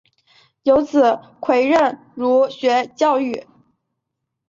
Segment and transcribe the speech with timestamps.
[0.63, 3.45] 有子戴槚任儒学教谕。